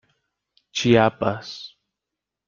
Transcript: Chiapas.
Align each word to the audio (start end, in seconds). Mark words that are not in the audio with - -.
Chiapas. 0.77 1.51